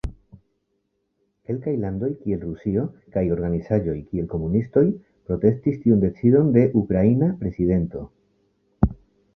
Kelkaj 1.49 1.73
landoj, 1.83 2.09
kiel 2.21 2.41
Rusio, 2.45 2.85
kaj 3.17 3.23
organizaĵoj, 3.35 3.95
kiel 4.13 4.31
komunistoj, 4.33 4.85
protestis 5.29 5.79
tiun 5.85 6.03
decidon 6.09 6.53
de 6.59 6.67
ukraina 6.85 7.31
prezidento. 7.45 8.09